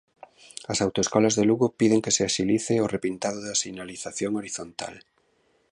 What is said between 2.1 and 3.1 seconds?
se axilice o